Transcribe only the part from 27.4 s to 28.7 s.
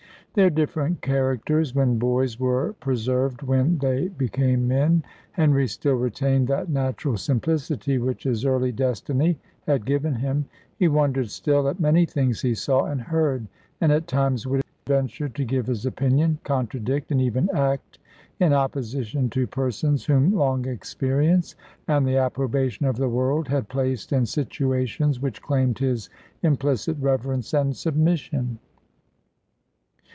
and submission.